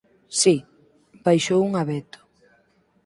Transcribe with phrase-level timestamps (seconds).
[0.41, 0.55] Si,
[1.25, 2.19] baixo un abeto.